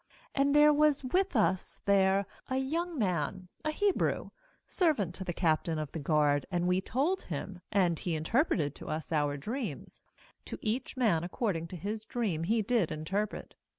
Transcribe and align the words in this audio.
^And 0.33 0.55
there 0.55 0.73
was 0.73 1.03
with 1.03 1.35
us 1.35 1.79
there 1.85 2.25
a 2.49 2.57
young 2.57 2.97
man, 2.97 3.49
a 3.63 3.69
Hebrew, 3.69 4.31
servant 4.67 5.19
tc 5.19 5.25
the 5.27 5.31
captain 5.31 5.77
of 5.77 5.91
the 5.91 5.99
guard; 5.99 6.47
and 6.49 6.67
we 6.67 6.81
told 6.81 7.21
him, 7.21 7.61
and 7.71 7.99
he 7.99 8.15
interpreted 8.15 8.73
to 8.77 8.87
us 8.87 9.11
our 9.11 9.37
dreams; 9.37 10.01
to 10.45 10.57
each 10.59 10.97
man 10.97 11.23
according 11.23 11.67
to 11.67 11.75
his 11.75 12.05
dream 12.07 12.45
he 12.45 12.63
did 12.63 12.91
interpret. 12.91 13.53